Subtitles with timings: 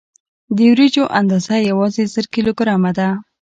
[0.55, 3.07] د وریجو اندازه یوازې زر کیلو ګرامه ده.